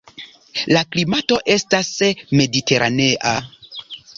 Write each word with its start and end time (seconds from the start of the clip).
La 0.75 0.81
klimato 0.95 1.37
estas 1.57 1.91
mediteranea. 2.41 3.37